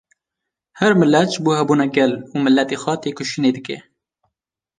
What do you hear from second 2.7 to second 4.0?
xwe têkoşînê dike